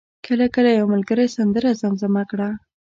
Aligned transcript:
کله 0.25 0.45
کله 0.55 0.69
یو 0.71 0.85
ملګری 0.93 1.27
سندره 1.35 1.71
زمزمه 1.81 2.23
کړه. 2.31 2.49